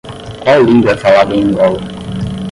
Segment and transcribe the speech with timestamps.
[0.43, 1.79] Qual língua é falada em Angola?